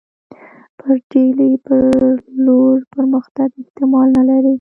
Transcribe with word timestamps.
پر 0.77 0.95
ډهلي 1.09 1.53
پر 1.65 1.83
لور 2.45 2.77
پرمختګ 2.93 3.49
احتمال 3.61 4.07
نه 4.17 4.23
لري. 4.29 4.49